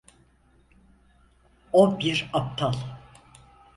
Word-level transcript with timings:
O 1.71 1.99
bir 1.99 2.29
aptal. 2.33 2.75